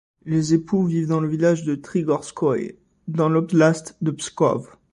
[0.25, 2.75] Les époux vivent dans le village de Trigorskoïe
[3.07, 4.67] dans l'oblast de Pskov.